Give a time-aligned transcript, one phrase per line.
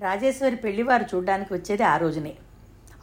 [0.00, 2.32] రాజేశ్వరి పెళ్ళివారు చూడ్డానికి వచ్చేది ఆ రోజునే.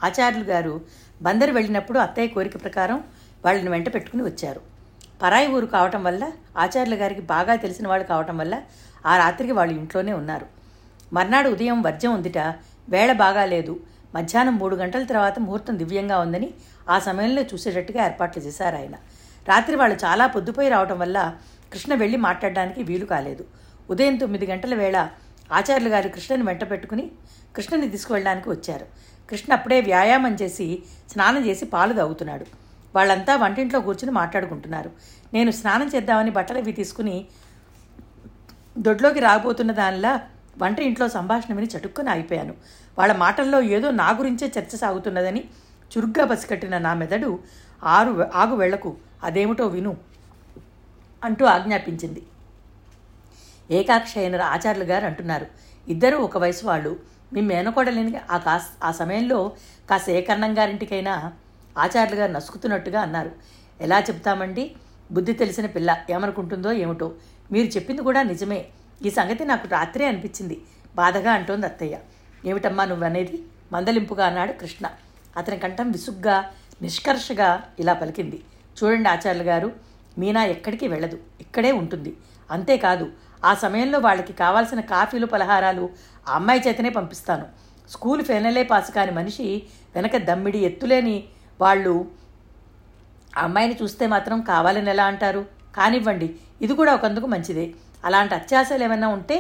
[0.04, 0.82] ఆచార్యులు గారు
[1.22, 2.98] బందరు వెళ్ళినప్పుడు అత్తయ్య కోరిక ప్రకారం
[3.46, 4.62] వాళ్ళని వెంట పెట్టుకుని వచ్చారు.
[5.22, 6.24] పరాయి ఊరు కావటం వల్ల
[6.58, 8.56] ఆచార్యుల గారికి బాగా తెలిసిన వాళ్ళు కావటం వల్ల
[9.06, 10.46] ఆ రాత్రికి వాళ్ళు ఇంట్లోనే ఉన్నారు.
[11.14, 12.40] మర్నాడు ఉదయం వర్జం ఉందిట
[12.90, 13.80] వేళ బాగాలేదు
[14.16, 16.50] మధ్యాహ్నం మూడు గంటల తర్వాత ముహూర్తం దివ్యంగా ఉందని
[16.90, 18.96] ఆ సమయంలో చూసేటట్టుగా ఏర్పాట్లు చేశారు ఆయన.
[19.48, 21.20] రాత్రి వాళ్ళు చాలా పొద్దుపోయి రావటం వల్ల
[21.74, 23.44] కృష్ణ వెళ్ళి మాట్లాడడానికి వీలు కాలేదు.
[23.90, 24.98] ఉదయం తొమ్మిది గంటల వేళ
[25.52, 27.12] ఆచార్యులు గారు కృష్ణని వెంట పెట్టుకుని
[27.56, 28.86] కృష్ణని తీసుకువెళ్ళడానికి వచ్చారు.
[29.30, 32.46] కృష్ణ అప్పుడే వ్యాయామం చేసి స్నానం చేసి పాలు తాగుతున్నాడు.
[32.96, 34.92] వాళ్ళంతా వంటింట్లో కూర్చుని మాట్లాడుకుంటున్నారు.
[35.34, 37.26] నేను స్నానం చేద్దామని బట్టలు అవి తీసుకుని
[38.78, 40.22] దొడ్లోకి రాబోతున్న దానిలా
[40.58, 42.54] వంట ఇంట్లో సంభాషణ విని చటుక్కుని ఆగిపోయాను.
[42.98, 45.44] వాళ్ళ మాటల్లో ఏదో నా గురించే చర్చ సాగుతున్నదని
[45.98, 47.40] చురుగ్గా పసికట్టిన నా మెదడు
[47.84, 49.98] ఆరు ఆగు వెళ్ళకు అదేమిటో విను
[51.24, 52.24] అంటూ ఆజ్ఞాపించింది.
[53.72, 55.48] ఏకాక్ష అయిన ఆచార్యులు గారు అంటున్నారు.
[55.88, 57.00] ఇద్దరూ ఒక వయసు వాళ్ళు.
[57.34, 59.52] మీ మేనకోడలేని ఆ కాస్ ఆ సమయంలో
[59.90, 61.34] కాస్త ఏ గారింటికైనా
[61.78, 63.32] ఆచార్యులు గారు నసుకుతున్నట్టుగా అన్నారు.
[63.82, 64.76] ఎలా చెప్తామండి
[65.12, 67.12] బుద్ధి తెలిసిన పిల్ల ఏమనుకుంటుందో ఏమిటో.
[67.52, 68.66] మీరు చెప్పింది కూడా నిజమే.
[69.06, 70.62] ఈ సంగతి నాకు రాత్రే అనిపించింది.
[70.96, 72.00] బాధగా అంటోంది అత్తయ్య.
[72.46, 73.44] ఏమిటమ్మా నువ్వనేది?
[73.72, 74.90] మందలింపుగా అన్నాడు కృష్ణ.
[75.38, 78.44] అతని కంఠం విసుగ్గా నిష్కర్షగా ఇలా పలికింది.
[78.84, 79.72] చూడండి ఆచార్యులు గారు
[80.18, 81.20] మీనా ఎక్కడికి వెళ్ళదు.
[81.42, 82.18] ఇక్కడే ఉంటుంది.
[82.52, 83.12] అంతేకాదు
[83.50, 85.86] ఆ సమయంలో వాళ్ళకి కావాల్సిన కాఫీలు పలహారాలు
[86.30, 87.46] ఆ అమ్మాయి చేతనే పంపిస్తాను.
[87.94, 89.48] స్కూల్ ఫెనలే పాస్ కాని మనిషి
[89.96, 91.18] వెనక దమ్మిడి ఎత్తులేని
[91.64, 91.94] వాళ్ళు
[93.38, 95.42] ఆ అమ్మాయిని చూస్తే మాత్రం కావాలని ఎలా అంటారు?
[95.78, 96.28] కానివ్వండి
[96.62, 97.66] ఇది కూడా ఒకందుకు మంచిదే.
[98.08, 99.38] అలాంటి అత్యాశలు ఏమైనా ఉంటే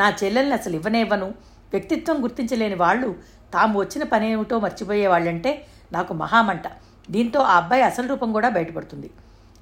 [0.00, 1.28] నా చెల్లెల్ని అసలు ఇవ్వనివ్వను
[1.72, 3.08] వ్యక్తిత్వం గుర్తించలేని వాళ్ళు
[3.54, 5.50] తాము వచ్చిన పని ఏమిటో మర్చిపోయే వాళ్ళంటే
[5.92, 6.66] నాకు మహామంట.
[7.10, 9.08] దీంతో ఆ అబ్బాయి అసలు రూపం కూడా బయటపడుతుంది.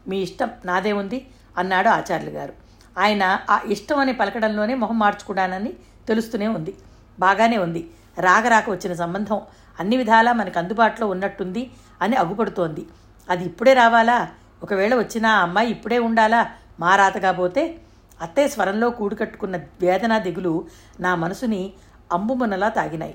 [0.08, 1.18] మీ ఇష్టం నాదే ఉంది
[1.60, 2.54] అన్నాడు ఆచార్యులు గారు.
[2.98, 5.72] ఆయన ఆ ఇష్టం అని పలకడంలోనే మొహం మార్చుకున్నానని
[6.08, 6.74] తెలుస్తూనే ఉంది.
[7.20, 7.90] బాగానే ఉంది.
[8.18, 9.40] రాగరాక వచ్చిన సంబంధం
[9.80, 11.70] అన్ని విధాలా మనకు అందుబాటులో ఉన్నట్టుంది
[12.02, 12.86] అని అగుపడుతోంది.
[13.30, 14.28] అది ఇప్పుడే రావాలా?
[14.62, 16.50] ఒకవేళ వచ్చినా ఆ అమ్మాయి ఇప్పుడే ఉండాలా?
[16.80, 17.78] మారాతగా పోతే
[18.22, 20.67] అత్తయ్య స్వరంలో కూడుకట్టుకున్న వేదన దిగులు
[21.00, 21.72] నా మనసుని
[22.12, 23.14] అంబుమునలా తాగినాయి.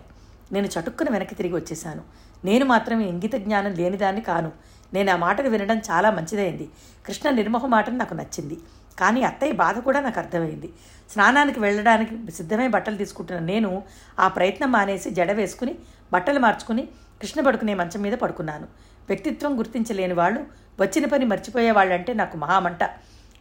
[0.51, 2.01] నేను చటుక్కున వెనక్కి తిరిగి వచ్చేశాను.
[2.45, 4.51] నేను మాత్రం ఇంగిత జ్ఞానం లేనిదాన్ని కాను.
[4.93, 6.69] నేను ఆ మాటను వినడం చాలా మంచిదైంది.
[7.05, 8.57] కృష్ణ నిర్మోహ మాట నాకు నచ్చింది.
[8.99, 10.69] కానీ అత్తయ్య బాధ కూడా నాకు అర్థమైంది.
[11.11, 13.83] స్నానానికి వెళ్ళడానికి సిద్ధమై బట్టలు తీసుకుంటున్న నేను
[14.19, 15.75] ఆ ప్రయత్నం మానేసి జడ వేసుకుని
[16.13, 16.83] బట్టలు మార్చుకుని
[17.21, 18.67] కృష్ణ పడుకునే మంచం మీద పడుకున్నాను.
[19.07, 20.45] వ్యక్తిత్వం గుర్తించలేని వాళ్ళు
[20.79, 22.83] వచ్చిన పని మర్చిపోయే వాళ్ళంటే నాకు మహామంట.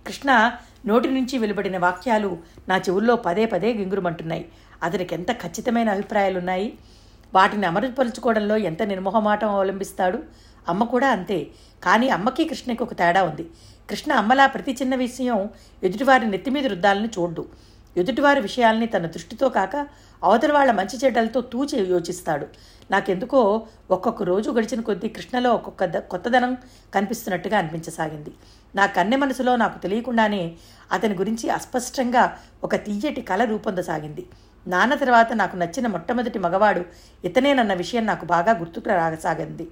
[0.06, 0.53] కృష్ణ
[0.87, 2.38] నోటి నుంచి వెలువడిన వాక్యాలు
[2.69, 4.49] నా చెవుల్లో పదే పదే గింగురుమంటున్నాయి.
[4.83, 6.78] అతనికి ఎంత ఖచ్చితమైన అభిప్రాయాలున్నాయి?
[7.34, 10.19] వాటిని అమలుపరుచుకోవడంలో ఎంత నిర్మోహమాటం అవలంబిస్తాడు?
[10.69, 11.47] అమ్మ కూడా అంతే.
[11.84, 13.47] కానీ అమ్మకి కృష్ణకి ఒక తేడా ఉంది.
[13.91, 15.51] కృష్ణ అమ్మలా ప్రతి చిన్న విషయం
[15.83, 17.47] ఎదుటివారి నెత్తిమీద రుద్దాలని చూడ్డు
[17.97, 19.87] ఎదుటివారి విషయాల్ని తన దృష్టితో కాక
[20.25, 22.47] అవతల వాళ్ళ మంచి చెడ్డలతో తూచి యోచిస్తాడు.
[22.91, 26.57] నాకెందుకో ఒక్కొక్క రోజు గడిచిన కొద్దీ కృష్ణలో ఒక్కొక్క కొత్తదనం
[26.95, 28.33] కనిపిస్తున్నట్టుగా అనిపించసాగింది.
[28.75, 30.53] నా కన్నె మనసులో నాకు తెలియకుండానే
[30.93, 34.27] అతని గురించి అస్పష్టంగా ఒక తీయటి కళ రూపొందసాగింది.
[34.67, 36.85] నాన్న తర్వాత నాకు నచ్చిన మొట్టమొదటి మగవాడు
[37.25, 39.69] ఇతనేనన్న విషయం నాకు బాగా గుర్తుకు రాగసాగింది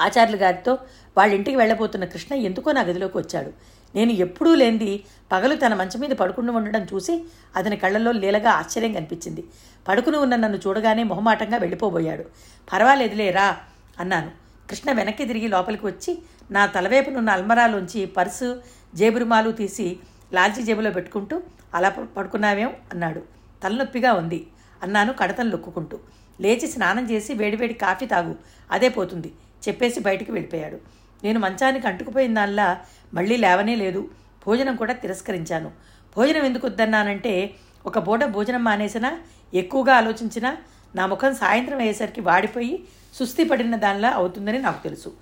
[0.00, 0.78] ఆచార్యులు గారితో
[1.16, 3.52] వాళ్ళ ఇంటికి వెళ్ళబోతున్న కృష్ణ ఎందుకో నా గదిలోకి వచ్చాడు.
[3.94, 7.24] నేను ఎప్పుడూ లేనిది పగలు తన మంచం మీద పడుకుని ఉండడం చూసి
[7.56, 9.44] అతని కళ్ళల్లో లీలగా ఆశ్చర్యం కనిపించింది.
[9.88, 12.24] పడుకుని ఉన్న నన్ను చూడగానే మొహమాటంగా వెళ్ళిపోబోయాడు.
[12.72, 13.56] పర్వాలేదులే రా
[14.00, 14.30] అన్నాను.
[14.70, 16.18] కృష్ణ వెనక్కి తిరిగి లోపలికి వచ్చి
[16.50, 18.60] నా తలవైపునున్న అల్మరాలోంచి పర్సు
[18.94, 19.98] జేబురుమాలు తీసి
[20.32, 21.42] లాల్చీ జేబులో పెట్టుకుంటూ
[21.74, 22.72] అలా పడుకున్నావేం?
[22.92, 23.22] అన్నాడు.
[23.64, 24.46] తలనొప్పిగా ఉంది
[24.82, 25.98] అన్నాను కడతలు లొక్కుకుంటూ.
[26.40, 28.34] లేచి స్నానం చేసి వేడివేడి కాఫీ తాగు
[28.70, 29.32] అదే పోతుంది.
[29.68, 30.78] చెప్పేసి బయటికి వెళ్ళిపోయాడు.
[31.24, 32.80] నేను మంచానికి అంటుకుపోయిన దానిలా
[33.14, 34.10] మళ్ళీ లేవనే లేదు.
[34.46, 35.70] భోజనం కూడా తిరస్కరించాను.
[36.16, 37.54] భోజనం ఎందుకు వద్దన్నానంటే
[37.86, 39.20] ఒక బూట భోజనం మానేసినా
[39.54, 40.56] ఎక్కువగా ఆలోచించినా
[40.94, 45.12] నా ముఖం సాయంత్రం అయ్యేసరికి వాడిపోయి సుస్థి పడిన దానిలా అవుతుందని నాకు తెలుసు.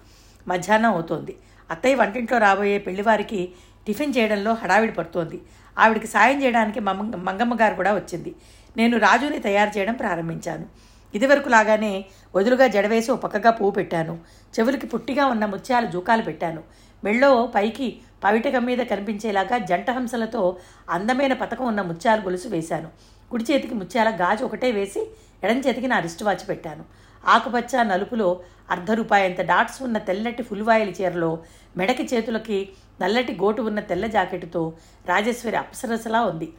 [0.49, 1.37] మధ్యాహ్నం అవుతోంది.
[1.71, 3.53] అత్తయ్య వంటింట్లో రాబోయే పెళ్ళివారికి
[3.87, 5.41] టిఫిన్ చేయడంలో హడావిడి పడుతోంది.
[5.79, 8.35] ఆవిడికి సాయం చేయడానికి మమ్మ మంగమ్మ గారు కూడా వచ్చింది.
[8.77, 10.67] నేను రాజుని తయారు చేయడం ప్రారంభించాను.
[11.15, 12.05] ఇదివరకు లాగానే
[12.37, 14.19] వదులుగా జడవేసి ఒక పక్కగా పువ్వు పెట్టాను.
[14.59, 16.63] చెవులకి పుట్టిగా ఉన్న ముత్యాలు జూకాలు పెట్టాను.
[17.05, 20.57] మెళ్ళో పైకి పవిటకం మీద కనిపించేలాగా జంట హంసలతో
[20.91, 22.89] అందమైన పథకం ఉన్న ముత్యాలు గొలుసు వేశాను.
[23.31, 25.11] కుడి చేతికి ముత్యాల గాజు ఒకటే వేసి
[25.45, 26.85] ఎడం చేతికి నా రిస్ట్ వాచ్ పెట్టాను.
[27.27, 31.39] ఆకుపచ్చ నలుపులో అర్ధ రూపాయంత డాట్స్ ఉన్న తెల్లటి ఫుల్వాయిల్ చీరలో
[31.77, 32.69] మెడకి చేతులకి
[33.03, 34.73] నల్లటి గోటు ఉన్న తెల్ల జాకెట్టుతో
[35.07, 36.53] రాజేశ్వరి అప్సరసలా ఉంది.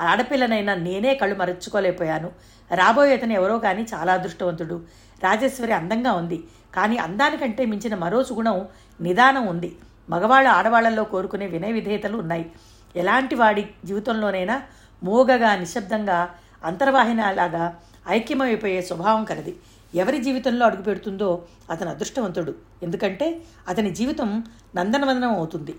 [0.00, 2.32] ఆడపిల్లనైనా నేనే కళ్ళు మరచుకోలేకపోయాను.
[2.74, 4.82] రాబోయే అతను ఎవరో కానీ చాలా అదృష్టవంతుడు.
[5.24, 6.44] రాజేశ్వరి అందంగా ఉంది.
[6.76, 8.66] కానీ అందానికంటే మించిన మరో సుగుణం
[9.00, 9.76] నిదానం ఉంది.
[10.10, 12.50] మగవాళ్ళు ఆడవాళ్ళలో కోరుకునే వినయ విధేయతలు ఉన్నాయి.
[12.96, 14.62] ఎలాంటి వాడి జీవితంలోనైనా
[15.02, 16.34] మోగగా నిశ్శబ్దంగా
[16.64, 17.76] అంతర్వాహినలాగా
[18.08, 19.56] ఐక్యమైపోయే స్వభావం కలది.
[19.94, 22.54] ఎవరి జీవితంలో అడుగుపెడుతుందో అతను అదృష్టవంతుడు.
[22.82, 24.44] ఎందుకంటే అతని జీవితం
[24.76, 25.74] నందనవందనం అవుతుంది.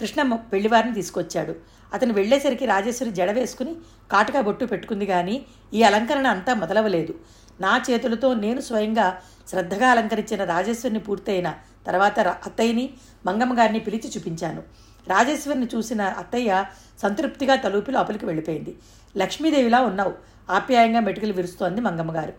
[0.00, 1.73] కృష్ణ పెళ్ళివారిని తీసుకొచ్చాడు.
[1.92, 3.74] అతను వెళ్ళేసరికి రాజేశ్వరి జడ వేసుకుని
[4.12, 5.36] కాటుకా బొట్టు పెట్టుకుంది కానీ
[5.74, 7.14] ఈ అలంకరణ అంతా మొదలవలేదు.
[7.60, 11.54] నా చేతులతో నేను స్వయంగా శ్రద్ధగా అలంకరించిన రాజేశ్వరిని పూర్తయిన
[11.86, 12.90] తర్వాత అత్తయ్యని
[13.26, 14.62] మంగమ్మ గారిని పిలిచి చూపించాను.
[15.08, 16.64] రాజేశ్వరిని చూసిన అత్తయ్య
[17.02, 18.72] సంతృప్తిగా తలూపి లోపలికి వెళ్ళిపోయింది.
[19.16, 20.14] లక్ష్మీదేవిలా ఉన్నావు.
[20.50, 22.34] ఆప్యాయంగా మెటుకలు విరుస్తోంది మంగమ్మగారు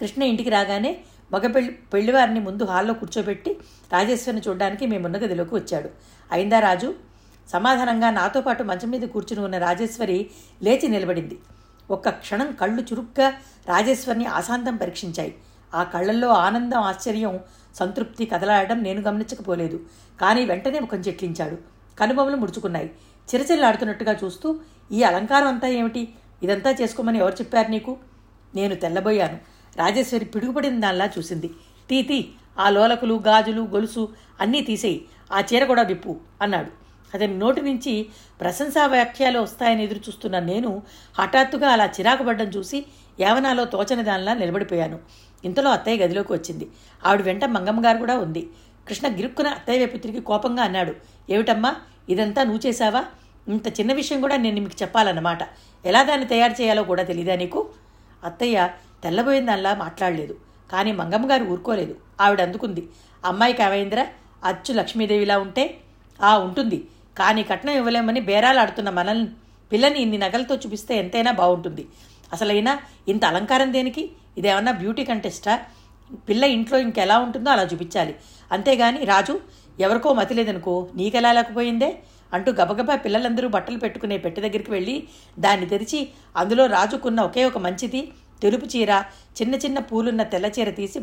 [0.00, 1.00] కృష్ణ ఇంటికి రాగానే
[1.32, 3.50] మగ పెళ్ళి పెళ్ళివారిని ముందు హాల్లో కూర్చోబెట్టి
[3.92, 5.90] రాజేశ్వరిని చూడడానికి మేమున్న గదిలోకి వచ్చాడు.
[6.32, 6.94] అయిందా రాజు?
[7.52, 10.30] సమాధానంగా నాతో పాటు మంచం మీద కూర్చుని ఉన్న రాజేశ్వరి
[10.62, 11.38] లేచి నిలబడింది.
[11.90, 13.28] ఒక్క క్షణం కళ్ళు చురుగ్గా
[13.68, 15.34] రాజేశ్వరిని ఆశాంతం పరీక్షించాయి.
[15.74, 17.40] ఆ కళ్ళల్లో ఆనందం ఆశ్చర్యం
[17.74, 19.80] సంతృప్తి కదలాడడం నేను గమనించకపోలేదు.
[20.20, 21.58] కానీ వెంటనే ముఖం చెట్లించాడు
[21.98, 22.90] కనుబొమ్మలు ముడుచుకున్నాయి.
[23.34, 24.60] చిరచిల్లాడుతున్నట్టుగా చూస్తూ
[24.92, 26.08] ఈ అలంకారం అంతా ఏమిటి?
[26.42, 27.96] ఇదంతా చేసుకోమని ఎవరు చెప్పారు నీకు?
[28.54, 29.38] నేను తెల్లబోయాను.
[29.76, 31.50] రాజేశ్వరి పిడుగుపడిన దానిలా చూసింది.
[31.90, 34.08] తీ తీ ఆ లోలకులు గాజులు గొలుసు
[34.40, 35.04] అన్నీ తీసేయి.
[35.32, 36.79] ఆ చీర కూడా విప్పు అన్నాడు.
[37.14, 38.06] అతని నోటి నుంచి
[38.40, 40.82] ప్రశంసా వ్యాఖ్యలు వస్తాయని ఎదురు చూస్తున్న నేను
[41.18, 42.78] హఠాత్తుగా అలా చిరాకు పడ్డం చూసి
[43.20, 44.98] యావనాలో తోచని దానిలా నిలబడిపోయాను.
[45.44, 46.66] ఇంతలో అత్తయ్య గదిలోకి వచ్చింది.
[47.06, 48.42] ఆవిడ వెంట మంగమ్మ గారు కూడా ఉంది.
[48.88, 50.94] కృష్ణ గిరుక్కున అత్తయ్య వైపు తిరిగి కోపంగా అన్నాడు
[51.30, 51.76] ఏమిటమ్మా
[52.08, 53.02] ఇదంతా నువ్వు చేశావా?
[53.48, 55.42] ఇంత చిన్న విషయం కూడా నేను మీకు చెప్పాలన్నమాట.
[55.84, 57.60] ఎలా దాన్ని తయారు చేయాలో కూడా తెలీదా నీకు?
[58.24, 58.68] అత్తయ్య
[59.04, 60.34] తెల్లబోయిన దానిలా మాట్లాడలేదు
[60.72, 61.94] కానీ మంగమ్మ గారు ఊరుకోలేదు.
[62.20, 62.82] ఆవిడ అందుకుంది
[63.24, 64.00] అమ్మాయి కావేంద్ర
[64.44, 65.64] అచ్చు లక్ష్మీదేవిలా ఉంటే?
[66.22, 66.78] ఆ ఉంటుంది.
[67.16, 69.28] కానీ కట్నం ఇవ్వలేమని బేరాలు ఆడుతున్న మనల్ని
[69.72, 71.84] పిల్లని ఇన్ని నగలతో చూపిస్తే ఎంతైనా బాగుంటుంది.
[72.32, 72.72] అసలైనా
[73.08, 74.02] ఇంత అలంకారం దేనికి?
[74.38, 75.54] ఇదేమన్నా బ్యూటీ కంటెస్టా?
[76.28, 78.14] పిల్ల ఇంట్లో ఇంకెలా ఉంటుందో అలా చూపించాలి.
[78.52, 79.34] అంతేగాని రాజు
[79.80, 81.90] ఎవరికో మతి లేదనుకో నీకెలా లేకపోయిందే?
[82.34, 84.96] అంటూ గబగబా పిల్లలందరూ బట్టలు పెట్టుకునే పెట్టె దగ్గరికి వెళ్ళి
[85.38, 86.00] దాన్ని తెరిచి
[86.36, 88.12] అందులో రాజుకున్న ఒకే ఒక మంచిది
[88.42, 88.90] తెలుపు చీర
[89.38, 91.00] చిన్న చిన్న పూలున్న తెల్ల చీర తీసి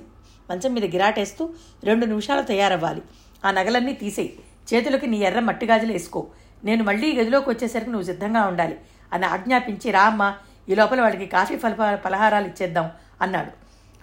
[0.50, 1.44] మంచం మీద గిరాటేస్తూ
[1.84, 3.02] రెండు నిమిషాలు తయారవ్వాలి.
[3.46, 4.32] ఆ నగలన్నీ తీసేయి.
[4.74, 6.28] చేతులకి నీ ఎర్ర మట్టి గాజులు వేసుకో.
[6.64, 8.78] నేను మళ్ళీ గదిలోకి వచ్చేసరికి నువ్వు సిద్ధంగా ఉండాలి
[9.14, 10.36] అని ఆజ్ఞాపించి రామ్మ
[10.70, 12.92] ఈ లోపల వాళ్ళకి కాఫీ ఫల పలహారాలు ఇచ్చేద్దాం
[13.22, 13.52] అన్నాడు.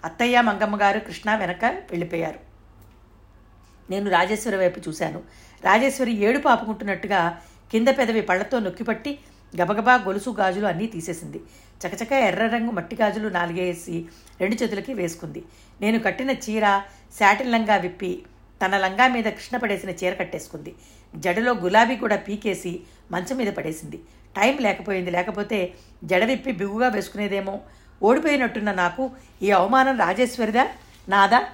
[0.05, 2.39] అత్తయ్య మంగమ్మ గారు కృష్ణ వెనక వెళ్ళిపోయారు.
[3.89, 5.23] నేను రాజేశ్వరి వైపు చూశాను.
[5.63, 7.41] రాజేశ్వరి ఏడు పాపుకుంటున్నట్టుగా
[7.71, 9.19] కింద పెదవి పళ్ళతో నొక్కిపట్టి
[9.61, 11.41] గబగబా గొలుసు గాజులు అన్నీ తీసేసింది.
[11.81, 14.05] చకచక ఎర్ర రంగు మట్టి గాజులు నాలుగేసి
[14.41, 15.43] రెండు చేతులకి వేసుకుంది.
[15.81, 16.81] నేను కట్టిన చీర
[17.19, 18.23] శాటిల్లంగా విప్పి
[18.65, 20.75] తన లంగా మీద కృష్ణ పడేసిన చీర కట్టేసుకుంది.
[21.15, 22.79] జడలో గులాబీ కూడా పీకేసి
[23.11, 23.97] మంచం మీద పడేసింది.
[24.37, 25.11] టైం లేకపోయింది.
[25.11, 25.73] లేకపోతే
[26.03, 27.59] జడ విప్పి బిగుగా వేసుకునేదేమో.
[28.03, 30.67] ఓడిపోయినట్టున్న నాకు ఈ అవమానం రాజేశ్వరిదా?
[31.09, 31.45] నాదా?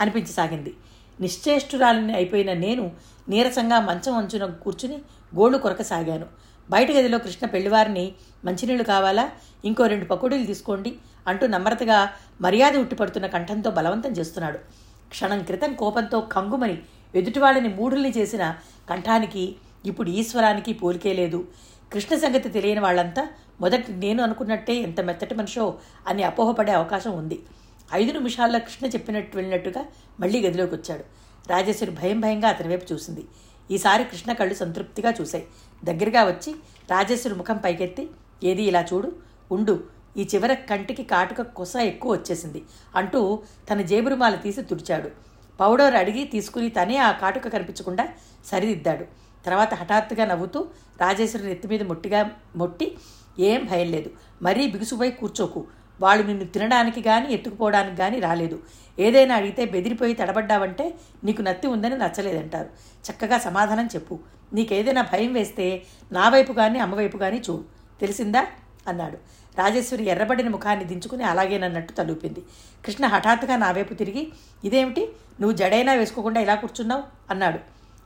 [0.00, 0.74] అనిపించసాగింది.
[1.20, 2.92] నిశ్చేష్టురాలని అయిపోయిన నేను
[3.28, 4.96] నీరసంగా మంచం అంచున కూర్చుని
[5.36, 6.26] గోళ్ళు కొరకసాగాను.
[6.70, 8.12] బయట గదిలో కృష్ణ పెళ్ళివారిని
[8.44, 9.30] మంచినీళ్ళు కావాలా?
[9.64, 10.96] ఇంకో రెండు పకోడీలు తీసుకోండి
[11.26, 14.85] అంటూ నమ్రతగా మర్యాద ఉట్టిపడుతున్న కంఠంతో బలవంతం చేస్తున్నాడు.
[15.10, 16.82] క్షణం క్రితం కోపంతో కంగుమని
[17.14, 18.56] ఎదుటివాళ్ళని మూఢుల్ని చేసిన
[18.90, 19.56] కంఠానికి
[19.86, 21.48] ఇప్పుడు ఈశ్వరానికి పోలికే లేదు.
[21.92, 23.28] కృష్ణ సంగతి తెలియని వాళ్ళంతా
[23.60, 27.42] మొదటి నేను అనుకున్నట్టే ఎంత మెత్తటి మనిషో అని అపోహపడే అవకాశం ఉంది.
[27.92, 29.84] ఐదు నిమిషాల్లో కృష్ణ చెప్పినట్టు వెళ్ళినట్టుగా
[30.20, 31.04] మళ్ళీ గదిలోకి వచ్చాడు.
[31.48, 33.24] రాజేశ్వరి భయం భయంగా అతని వైపు చూసింది.
[33.70, 35.46] ఈసారి కృష్ణ కళ్ళు సంతృప్తిగా చూశాయి.
[35.84, 36.54] దగ్గరగా వచ్చి
[36.90, 38.10] రాజేశ్వరి ముఖం పైకెత్తి
[38.44, 39.12] ఏది ఇలా చూడు?
[39.52, 39.84] ఉండు
[40.16, 42.62] ఈ చివర కంటికి కాటుక కుస ఎక్కువ వచ్చేసింది
[42.96, 45.10] అంటూ తన జేబురుమాల తీసి తుడిచాడు.
[45.60, 48.08] పౌడర్ అడిగి తీసుకుని తనే ఆ కాటుక కనిపించకుండా
[48.46, 49.04] సరిదిద్దాడు.
[49.44, 50.68] తర్వాత హఠాత్తుగా నవ్వుతూ
[51.00, 52.98] రాజేశ్వరుని నెత్తి మీద మొట్టిగా మొట్టి
[53.38, 54.10] ఏం భయం లేదు.
[54.42, 55.66] మరీ బిగుసుపోయి కూర్చోకు.
[56.00, 58.62] వాళ్ళు నిన్ను తినడానికి కానీ ఎత్తుకుపోవడానికి కానీ రాలేదు.
[58.98, 60.94] ఏదైనా అడిగితే బెదిరిపోయి తడబడ్డావంటే
[61.24, 62.68] నీకు నత్తి ఉందని నచ్చలేదంటారు.
[63.10, 64.18] చక్కగా సమాధానం చెప్పు.
[64.52, 65.82] నీకేదైనా భయం వేస్తే
[66.12, 67.64] నా వైపు కానీ అమ్మవైపు కానీ చూడు.
[68.00, 68.46] తెలిసిందా?
[68.88, 69.18] అన్నాడు.
[69.58, 72.42] రాజేశ్వరి ఎర్రబడిన ముఖాన్ని దించుకుని అలాగేనన్నట్టు తలూపింది.
[72.84, 74.28] కృష్ణ హఠాత్తుగా నా వైపు తిరిగి
[74.64, 75.12] ఇదేమిటి?
[75.40, 77.02] నువ్వు జడైనా వేసుకోకుండా ఇలా కూర్చున్నావు?
[77.30, 77.58] అన్నాడు.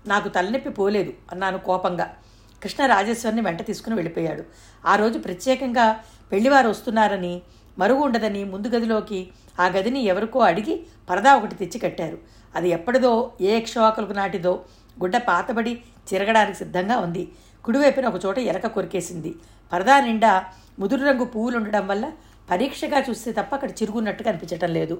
[0.09, 2.16] నాకు తలనొప్పి పోలేదు అన్నాను కోపంగా.
[2.62, 4.45] కృష్ణ రాజేశ్వరిని వెంట తీసుకుని వెళ్ళిపోయాడు.
[4.87, 6.00] ఆ రోజు ప్రత్యేకంగా
[6.33, 7.42] పెళ్ళివారు వస్తున్నారని
[7.78, 9.28] మరుగు ఉండదని ముందు గదిలోకి
[9.61, 12.19] ఆ గదిని ఎవరికో అడిగి పరదా ఒకటి తెచ్చి కట్టారు.
[12.54, 14.64] అది ఎప్పటిదో ఏ క్షోకలకు నాటిదో
[15.00, 17.33] గుడ్డ పాతబడి చిరగడానికి సిద్ధంగా ఉంది.
[17.64, 19.35] కుడివైపున ఒక చోట ఎలక కొరికేసింది.
[19.73, 20.45] పరదా నిండా
[20.79, 22.12] ముదురు రంగు పువ్వులు ఉండడం వల్ల
[22.50, 24.95] పరీక్షగా చూస్తే తప్ప అక్కడ చిరుగున్నట్టు కనిపించటం లేదు.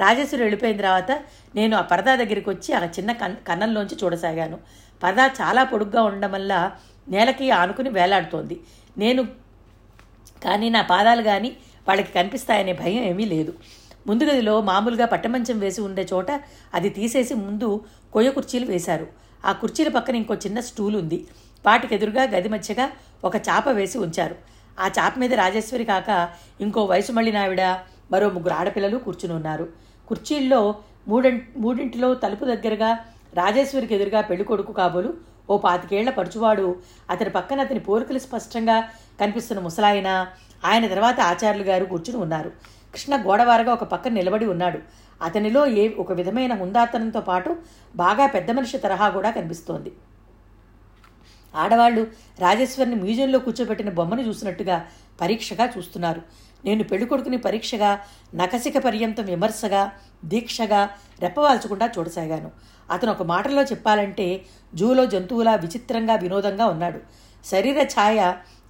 [0.00, 1.12] రాజేశ్వరి వెళ్ళిపోయిన తర్వాత
[1.54, 4.58] నేను ఆ పరదా దగ్గరికి వచ్చి ఆ చిన్న కన్ కన్నంలోంచి చూడసాగాను.
[5.02, 6.72] పరదా చాలా పొడుగ్గా ఉండడం వల్ల
[7.08, 8.60] నేలకి ఆనుకుని వేలాడుతోంది.
[8.98, 9.22] నేను
[10.44, 11.56] కానీ నా పాదాలు కానీ
[11.88, 13.54] వాళ్ళకి కనిపిస్తాయనే భయం ఏమీ లేదు.
[14.06, 16.30] ముందు గదిలో మామూలుగా పట్టమంచం వేసి ఉండే చోట
[16.74, 19.06] అది తీసేసి ముందు కొయ్య కుర్చీలు వేశారు.
[19.44, 21.26] ఆ కుర్చీల పక్కన ఇంకో చిన్న స్టూల్ ఉంది
[21.66, 22.90] వాటికి ఎదురుగా గది మధ్యగా
[23.24, 24.53] ఒక చాప వేసి ఉంచారు.
[24.78, 26.28] ఆ చాప మీద రాజేశ్వరి కాక
[26.60, 27.62] ఇంకో వయసు మళ్ళిన ఆవిడ
[28.10, 29.68] మరో ముగ్గురు ఆడపిల్లలు కూర్చుని ఉన్నారు.
[30.08, 30.74] కుర్చీల్లో
[31.08, 32.98] మూడం మూడింటిలో తలుపు దగ్గరగా
[33.34, 35.14] రాజేశ్వరికి ఎదురుగా పెళ్ళి కొడుకు కాబోలు
[35.50, 36.76] ఓ పాతికేళ్ళ పరుచువాడు.
[37.10, 38.76] అతని పక్కన అతని పోరుకలు స్పష్టంగా
[39.20, 40.26] కనిపిస్తున్న ముసలాయన
[40.64, 42.50] ఆయన తర్వాత ఆచార్యులు గారు కూర్చుని ఉన్నారు.
[42.92, 44.78] కృష్ణ గోడవారగా ఒక పక్కన నిలబడి ఉన్నాడు.
[45.22, 47.56] అతనిలో ఏ ఒక విధమైన హుందాతనంతో పాటు
[47.96, 49.92] బాగా పెద్ద మనిషి తరహా కూడా కనిపిస్తోంది.
[51.54, 52.06] ఆడవాళ్ళు
[52.38, 54.86] రాజేశ్వరిని మ్యూజియంలో కూర్చోబెట్టిన బొమ్మను చూసినట్టుగా
[55.20, 56.22] పరీక్షగా చూస్తున్నారు.
[56.64, 58.00] నేను పెళ్ళికొడుకుని పరీక్షగా
[58.34, 59.92] నకసిక పర్యంతం విమర్శగా
[60.24, 62.50] దీక్షగా రెప్పవాల్చకుండా చూడసాగాను.
[62.90, 64.44] అతను ఒక మాటలో చెప్పాలంటే
[64.74, 67.00] జూలో జంతువులా విచిత్రంగా వినోదంగా ఉన్నాడు.
[67.44, 68.18] శరీర ఛాయ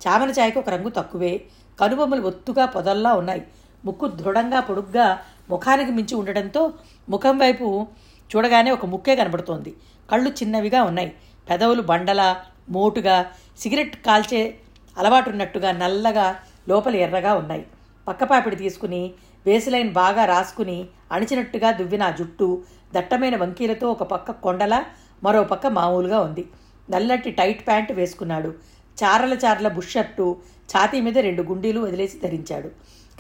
[0.06, 1.44] చామన ఛాయకు ఒక రంగు తక్కువే.
[1.80, 3.42] కనుబొమ్మలు ఒత్తుగా పొదల్లా ఉన్నాయి.
[3.84, 5.18] ముక్కు దృఢంగా పొడుగ్గా
[5.50, 6.72] ముఖానికి మించి ఉండడంతో
[7.08, 7.86] ముఖం వైపు
[8.36, 9.74] చూడగానే ఒక ముక్కే కనబడుతోంది.
[10.10, 11.12] కళ్ళు చిన్నవిగా ఉన్నాయి.
[11.50, 12.36] పెదవులు బండల
[12.68, 14.58] మోటుగా సిగరెట్ కాల్చే
[14.98, 16.36] అలవాటున్నట్టుగా నల్లగా
[16.68, 17.66] లోపల ఎర్రగా ఉన్నాయి.
[18.08, 19.14] పక్కపాపిడి తీసుకుని
[19.46, 22.62] వేసిలైన్ బాగా రాసుకుని అణిచినట్టుగా దువ్విన జుట్టు
[22.94, 24.84] దట్టమైన వంకీలతో ఒక పక్క కొండల
[25.22, 26.44] మరో పక్క మామూలుగా ఉంది.
[26.90, 28.54] నల్లటి టైట్ ప్యాంటు వేసుకున్నాడు.
[29.04, 30.36] చారల చారల బుషర్టు
[30.76, 32.70] ఛాతీ మీద రెండు గుండీలు వదిలేసి ధరించాడు.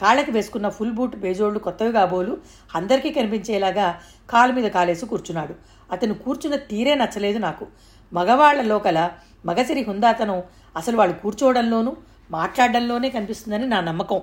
[0.00, 2.38] కాళ్ళకి వేసుకున్న ఫుల్ బూట్ బేజోళ్ళు కొత్తవి కాబోలు
[2.74, 5.54] అందరికీ కనిపించేలాగా కాలు మీద కాలేసి కూర్చున్నాడు.
[5.92, 7.66] అతను కూర్చున్న తీరే నచ్చలేదు నాకు.
[8.14, 9.10] మగవాళ్ళ లోకల
[9.46, 10.42] మగసిరి హుందాతనం
[10.76, 11.96] అసలు వాళ్ళు కూర్చోవడంలోనూ
[12.30, 14.22] మాట్లాడడంలోనే కనిపిస్తుందని నా నమ్మకం.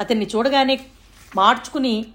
[0.00, 0.80] అతన్ని చూడగానే
[1.36, 2.06] మార్చుకుని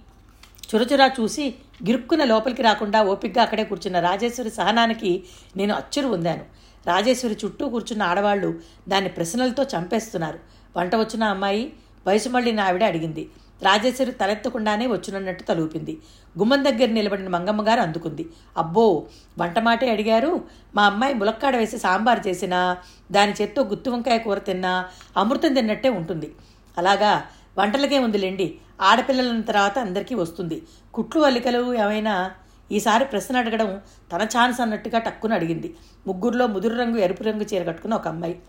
[0.76, 1.56] చురచురా చూసి
[1.86, 5.24] గిరుక్కున లోపలికి రాకుండా ఓపిగ్గా అక్కడే కూర్చున్న రాజేశ్వరి సహనానికి
[5.56, 6.46] నేను అచ్చురు పొందాను.
[6.88, 10.40] రాజేశ్వరి చుట్టూ కూర్చున్న ఆడవాళ్ళు దాన్ని ప్రశ్నలతో చంపేస్తున్నారు.
[10.78, 11.74] వంట వచ్చిన అమ్మాయి
[12.08, 13.30] వయసు నా ఆవిడ అడిగింది.
[13.64, 16.02] రాజేశ్వరి తలెత్తకుండానే వచ్చునన్నట్టు తలూపింది.
[16.40, 18.30] గుమ్మం దగ్గర నిలబడిన మంగమ్మ గారు అందుకుంది.
[18.58, 20.44] అబ్బో వంట మాటే అడిగారు?
[20.76, 22.78] మా అమ్మాయి ములక్కాడ వేసి సాంబార్ చేసినా
[23.12, 24.86] దాని చేత్తో గుత్తి వంకాయ కూర తిన్నా
[25.18, 26.36] అమృతం తిన్నట్టే ఉంటుంది.
[26.78, 27.24] అలాగా
[27.58, 28.56] వంటలకే ఉందిలేండి.
[28.82, 30.62] ఆడపిల్లల తర్వాత అందరికీ వస్తుంది.
[30.94, 32.32] కుట్లు అల్లికలు ఏమైనా?
[32.72, 33.82] ఈసారి ప్రశ్న అడగడం
[34.14, 35.76] తన ఛాన్స్ అన్నట్టుగా టక్కున అడిగింది.
[36.08, 38.40] ముగ్గురులో ముదురు రంగు ఎరుపు రంగు చీర కట్టుకున్న ఒక అమ్మాయి.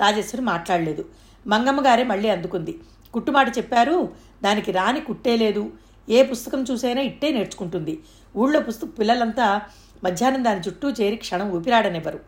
[0.00, 1.04] రాజేశ్వరి మాట్లాడలేదు.
[1.46, 2.80] మంగమ్మ గారే మళ్ళీ అందుకుంది.
[3.14, 4.12] కుట్టుమాట చెప్పారు.
[4.44, 5.70] దానికి రాని కుట్టే లేదు.
[6.08, 8.00] ఏ పుస్తకం చూసైనా ఇట్టే నేర్చుకుంటుంది.
[8.36, 9.60] ఊళ్ళో పుస్తక పిల్లలంతా
[10.04, 12.20] మధ్యాహ్నం దాని చుట్టూ చేరి క్షణం ఊపిరాడనివ్వరు.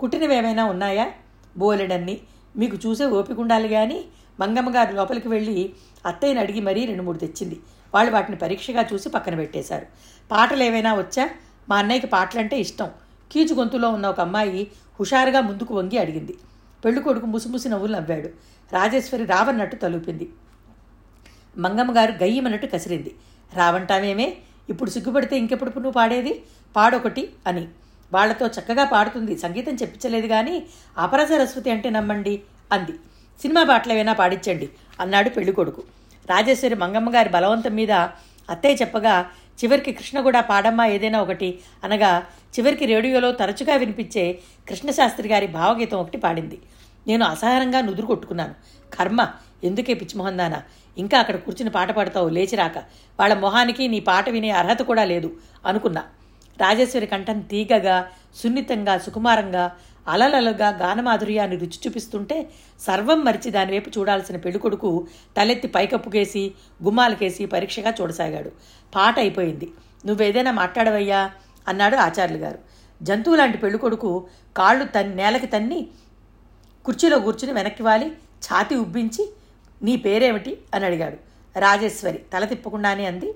[0.00, 1.10] కుట్టినవి ఏమైనా ఉన్నాయా?
[1.56, 2.18] బోలెడన్ని.
[2.56, 4.04] మీకు చూసే ఓపిక ఉండాలి కానీ
[4.40, 5.72] మంగమ్మగారు లోపలికి వెళ్ళి
[6.06, 7.60] అత్తయ్యని అడిగి మరీ రెండు మూడు తెచ్చింది.
[7.94, 9.86] వాళ్ళు వాటిని పరీక్షగా చూసి పక్కన పెట్టేశారు.
[10.30, 11.30] పాటలు ఏవైనా వచ్చా?
[11.68, 12.90] మా అన్నయ్యకి పాటలంటే ఇష్టం.
[13.32, 16.34] కీచు గొంతులో ఉన్న ఒక అమ్మాయి హుషారుగా ముందుకు వంగి అడిగింది.
[16.84, 18.28] పెళ్ళికొడుకు ముసిముసి నవ్వులు నవ్వాడు.
[18.72, 20.28] రాజేశ్వరి రావన్నట్టు తలుపింది.
[21.56, 23.12] మంగమ్మ గారు గయ్యమన్నట్టు కసిరింది.
[23.54, 24.36] రావంటామేమే
[24.68, 26.42] ఇప్పుడు సిగ్గుపడితే ఇంకెప్పుడు నువ్వు పాడేది?
[26.76, 27.68] పాడొకటి అని.
[28.12, 29.38] వాళ్ళతో చక్కగా పాడుతుంది.
[29.38, 30.66] సంగీతం చెప్పించలేదు కానీ
[30.98, 32.94] అపర సరస్వతి అంటే నమ్మండి అంది.
[33.42, 34.68] సినిమా పాటలేమైనా పాడించండి
[35.00, 35.82] అన్నాడు పెళ్ళి కొడుకు
[36.30, 37.92] రాజేశ్వరి మంగమ్మ గారి బలవంతం మీద
[38.50, 39.30] అత్తయ్య చెప్పగా
[39.64, 42.10] చివరికి కృష్ణ కూడా పాడమ్మా ఏదైనా ఒకటి అనగా
[42.54, 46.58] చివరికి రేడియోలో తరచుగా వినిపించే కృష్ణశాస్త్రి గారి భావగీతం ఒకటి పాడింది.
[47.08, 48.54] నేను అసహనంగా నుదురు కొట్టుకున్నాను
[48.94, 49.26] కర్మ
[49.64, 50.62] ఎందుకే పిచ్చిమొహందానా?
[50.98, 52.78] ఇంకా అక్కడ కూర్చుని పాట పాడతావు లేచిరాక.
[53.20, 55.36] వాళ్ళ మొహానికి నీ పాట వినే అర్హత కూడా లేదు
[55.66, 56.02] అనుకున్నా.
[56.60, 59.76] రాజేశ్వరి కంఠం తీగగా సున్నితంగా సుకుమారంగా
[60.08, 62.48] అలలలుగా గానమాధుర్యాన్ని రుచి చూపిస్తుంటే
[62.80, 66.52] సర్వం మరిచి దానివైపు చూడాల్సిన పెళ్ళికొడుకు తలెత్తి పైకప్పుకేసి
[66.84, 68.52] గుమ్మాలకేసి పరీక్షగా చూడసాగాడు.
[68.94, 69.70] పాట అయిపోయింది.
[70.06, 71.30] నువ్వేదైనా మాట్లాడవయ్యా
[71.68, 72.58] అన్నాడు ఆచార్యులు గారు.
[73.02, 75.86] జంతువు లాంటి పెళ్ళికొడుకు కాళ్ళు తన్ నేలకి తన్ని
[76.88, 78.06] కుర్చీలో కూర్చుని వెనక్కి వాలి
[78.44, 79.32] ఛాతి ఉబ్బించి
[79.82, 80.58] నీ పేరేమిటి?
[80.74, 81.16] అని అడిగాడు.
[81.60, 83.32] రాజేశ్వరి తల తిప్పకుండానే అంది.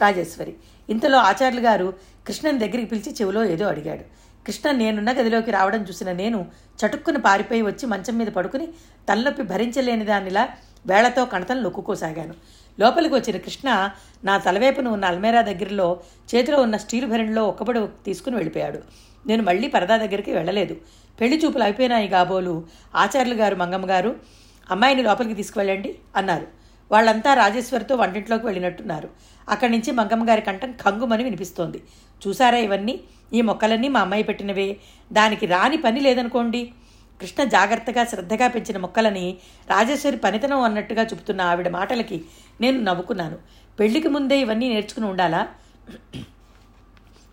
[0.00, 0.54] రాజేశ్వరి
[0.90, 1.94] ఇంతలో ఆచార్యులు గారు
[2.26, 4.00] కృష్ణన్ దగ్గరికి పిలిచి చెవిలో ఏదో అడిగాడు.
[4.46, 6.46] కృష్ణ నేనున్న గదిలోకి రావడం చూసిన నేను
[6.86, 8.66] చటుక్కున పారిపోయి వచ్చి మంచం మీద పడుకుని
[9.08, 10.48] తలనొప్పి భరించలేని దానిలా
[10.86, 12.34] వేళ్ళతో కణతను లొక్కుకోసాగాను.
[12.80, 13.90] లోపలికి వచ్చిన కృష్ణ
[14.24, 16.00] నా తలవైపున ఉన్న అల్మేరా దగ్గరలో
[16.34, 18.78] చేతిలో ఉన్న స్టీల్ భరణిలో ఒక్కబడి తీసుకుని వెళ్ళిపోయాడు.
[19.26, 20.76] నేను మళ్ళీ పరదా దగ్గరికి వెళ్ళలేదు.
[21.20, 22.64] పెళ్ళి చూపులు అయిపోయినాయి కాబోలు
[22.94, 24.16] ఆచార్యులు గారు మంగమ్మ గారు.
[24.70, 26.46] అమ్మాయిని లోపలికి తీసుకువెళ్ళండి అన్నారు.
[26.92, 29.08] వాళ్ళంతా రాజేశ్వరితో వంటింట్లోకి వెళ్ళినట్టున్నారు.
[29.48, 31.82] అక్కడి నుంచి మంగమ్మ గారి కంఠం కంగుమని వినిపిస్తోంది.
[32.28, 33.00] చూసారా ఇవన్నీ?
[33.32, 34.76] ఈ మొక్కలన్నీ మా అమ్మాయి పెట్టినవే.
[35.12, 36.72] దానికి రాని పని లేదనుకోండి.
[37.20, 39.36] కృష్ణ జాగ్రత్తగా శ్రద్ధగా పెంచిన మొక్కలని
[39.70, 42.22] రాజేశ్వరి పనితనం అన్నట్టుగా చెబుతున్న ఆవిడ మాటలకి
[42.60, 43.38] నేను నవ్వుకున్నాను.
[43.80, 45.48] పెళ్ళికి ముందే ఇవన్నీ నేర్చుకుని ఉండాలా?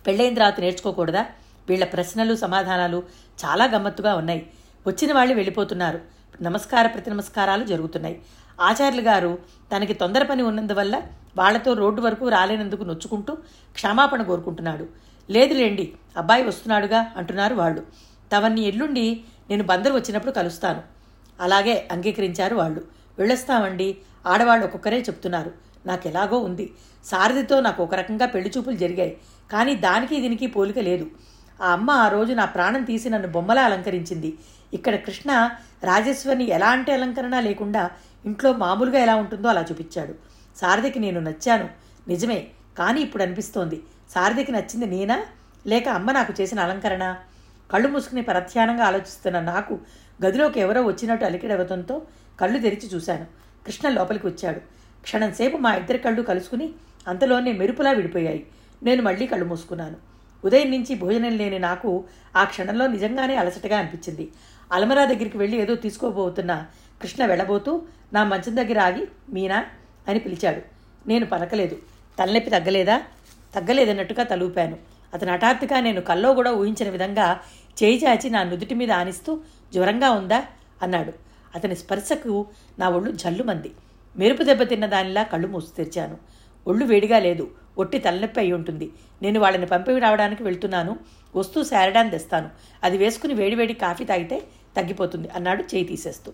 [0.07, 1.25] పెళ్ళైన తర్వాత నేర్చుకోకూడదా?
[1.69, 3.03] వీళ్ళ ప్రశ్నలు సమాధానాలు
[3.45, 4.49] చాలా గమ్మత్తుగా ఉన్నాయి.
[4.87, 6.01] వచ్చిన వాళ్ళు వెళ్ళిపోతున్నారు.
[6.41, 8.21] నమస్కార ప్రతి నమస్కారాలు జరుగుతున్నాయి.
[8.61, 9.37] ఆచార్యులు గారు
[9.75, 11.01] తనకి తొందర పని ఉన్నందువల్ల
[11.37, 13.33] వాళ్ళతో రోడ్డు వరకు రాలేనందుకు నొచ్చుకుంటూ
[13.73, 14.87] క్షమాపణ కోరుకుంటున్నాడు.
[15.29, 17.83] లేదులేండి అబ్బాయి వస్తున్నాడుగా అంటున్నారు వాళ్ళు.
[18.31, 20.81] తవన్ని ఎల్లుండి నేను బందరు వచ్చినప్పుడు కలుస్తాను.
[21.39, 22.81] అలాగే అంగీకరించారు వాళ్ళు.
[23.19, 25.51] వెళ్ళొస్తామండి ఆడవాళ్ళు ఒక్కొక్కరే చెప్తున్నారు.
[25.85, 26.73] నాకు ఎలాగో ఉంది.
[27.05, 29.17] సారథితో నాకు ఒక రకంగా పెళ్ళి చూపులు జరిగాయి.
[29.51, 31.07] కానీ దానికి దీనికి పోలిక లేదు.
[31.61, 34.37] ఆ అమ్మ ఆ రోజు నా ప్రాణం తీసి నన్ను బొమ్మలా అలంకరించింది.
[34.73, 35.49] ఇక్కడ కృష్ణ
[35.83, 37.91] రాజేశ్వరిని ఎలాంటి అలంకరణ లేకుండా
[38.25, 40.13] ఇంట్లో మామూలుగా ఎలా ఉంటుందో అలా చూపించాడు.
[40.57, 41.69] సారథికి నేను నచ్చాను.
[42.07, 43.83] నిజమే కానీ ఇప్పుడు అనిపిస్తోంది.
[44.09, 45.23] సారథికి నచ్చింది నేనా?
[45.67, 47.15] లేక అమ్మ నాకు చేసిన అలంకరణ?
[47.71, 49.79] కళ్ళు మూసుకుని పరధ్యానంగా ఆలోచిస్తున్న నాకు
[50.25, 52.01] గదిలోకి ఎవరో వచ్చినట్టు అలికిడవతంతో
[52.41, 53.42] కళ్ళు తెరిచి చూశాను.
[53.65, 54.59] కృష్ణ లోపలికి వచ్చాడు.
[55.01, 56.69] క్షణంసేపు మా ఇద్దరి కళ్ళు కలుసుకుని
[57.07, 58.45] అంతలోనే మెరుపులా విడిపోయాయి.
[58.83, 59.95] నేను మళ్ళీ కళ్ళు మూసుకున్నాను.
[60.45, 62.03] ఉదయం నుంచి భోజనం లేని నాకు
[62.35, 64.31] ఆ క్షణంలో నిజంగానే అలసటగా అనిపించింది.
[64.71, 66.65] అలమరా దగ్గరికి వెళ్ళి ఏదో తీసుకోబోతున్న
[67.01, 67.81] కృష్ణ వెళ్ళబోతూ
[68.13, 69.65] నా మంచం దగ్గర ఆగి మీనా
[70.07, 70.61] అని పిలిచాడు.
[71.07, 71.77] నేను పలకలేదు
[72.19, 73.01] తలనొప్పి తగ్గలేదా?
[73.55, 74.77] తగ్గలేదన్నట్టుగా తలూపాను.
[75.13, 77.39] అతను హఠాత్తుగా నేను కల్లో కూడా ఊహించిన విధంగా
[77.83, 79.39] చేయి చాచి నా నుదుటి మీద ఆనిస్తూ
[79.73, 80.43] జ్వరంగా ఉందా?
[80.81, 81.22] అన్నాడు.
[81.55, 82.47] అతని స్పర్శకు
[82.79, 83.71] నా ఒళ్ళు జల్లుమంది.
[84.17, 86.17] మెరుపు దెబ్బతిన్న దానిలా కళ్ళు మూసి తెరిచాను.
[86.67, 87.51] ఒళ్ళు వేడిగా లేదు.
[87.77, 88.91] ఒట్టి తలనొప్పి అయి ఉంటుంది.
[89.21, 90.99] నేను వాళ్ళని పంపి రావడానికి వెళ్తున్నాను.
[91.35, 92.49] వస్తూ శారడాన్ని తెస్తాను.
[92.83, 94.43] అది వేసుకుని వేడివేడి కాఫీ తాగితే
[94.77, 96.33] తగ్గిపోతుంది అన్నాడు చేయి తీసేస్తూ.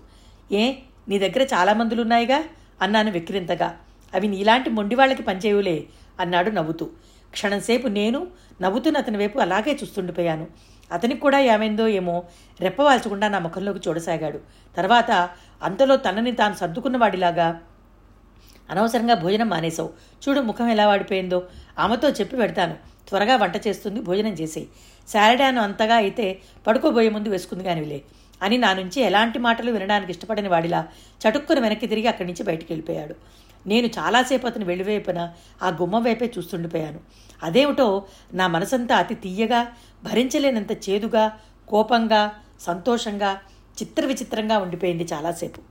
[0.52, 0.74] ఏ?
[1.08, 2.44] నీ దగ్గర చాలా మందులు ఉన్నాయిగా?
[2.82, 3.78] అన్నాను వెక్కిరింతగా
[4.14, 5.84] అవి నీలాంటి మొండి వాళ్ళకి పనిచేయులే
[6.20, 6.90] అన్నాడు నవ్వుతూ.
[7.32, 8.28] క్షణంసేపు నేను
[8.62, 10.48] నవ్వుతున్న అతని వైపు అలాగే చూస్తుండిపోయాను.
[10.92, 12.16] అతనికి కూడా ఏమైందో ఏమో
[12.60, 14.40] రెప్పవాల్చకుండా నా ముఖంలోకి చూడసాగాడు.
[14.78, 15.12] తర్వాత
[15.62, 17.48] అంతలో తనని తాను సర్దుకున్నవాడిలాగా
[18.72, 19.90] అనవసరంగా భోజనం మానేశావు.
[20.24, 21.40] చూడు ముఖం ఎలా వాడిపోయిందో.
[21.84, 22.76] ఆమెతో చెప్పి పెడతాను.
[23.08, 24.62] త్వరగా వంట చేస్తుంది భోజనం చేసి
[25.08, 26.26] శారడాను అంతగా అయితే
[26.68, 28.00] పడుకోబోయే ముందు వేసుకుంది కానివిలే
[28.42, 30.82] అని నా నుంచి ఎలాంటి మాటలు వినడానికి ఇష్టపడని వాడిలా
[31.22, 33.16] చటుక్కున వెనక్కి తిరిగి అక్కడి నుంచి బయటికి వెళ్ళిపోయాడు.
[33.68, 37.00] నేను చాలాసేపు అతను వెళ్ళివైపున ఆ గుమ్మ వైపే చూస్తుండిపోయాను.
[37.44, 39.68] అదేమిటో నా మనసంతా అతి తీయగా
[40.04, 41.38] భరించలేనంత చేదుగా
[41.68, 43.40] కోపంగా సంతోషంగా
[43.82, 45.62] చిత్ర విచిత్రంగా ఉండిపోయింది చాలాసేపు.